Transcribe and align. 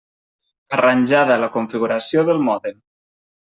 Arranjada 0.77 1.37
la 1.43 1.51
configuració 1.59 2.27
del 2.33 2.45
mòdem. 2.51 2.85